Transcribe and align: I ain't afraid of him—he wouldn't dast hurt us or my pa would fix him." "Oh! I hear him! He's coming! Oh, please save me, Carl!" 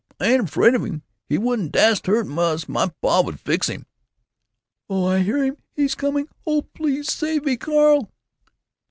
I 0.19 0.33
ain't 0.33 0.45
afraid 0.49 0.73
of 0.73 0.83
him—he 0.83 1.37
wouldn't 1.37 1.73
dast 1.73 2.07
hurt 2.07 2.27
us 2.27 2.67
or 2.67 2.71
my 2.71 2.91
pa 3.03 3.21
would 3.21 3.39
fix 3.39 3.69
him." 3.69 3.85
"Oh! 4.89 5.05
I 5.05 5.19
hear 5.19 5.43
him! 5.43 5.57
He's 5.75 5.93
coming! 5.93 6.27
Oh, 6.43 6.63
please 6.73 7.11
save 7.13 7.45
me, 7.45 7.55
Carl!" 7.55 8.09